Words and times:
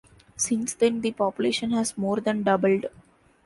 Since 0.35 0.73
then, 0.73 1.01
the 1.01 1.11
population 1.11 1.73
has 1.73 1.95
more 1.95 2.19
than 2.21 2.41
doubled. 2.41 2.87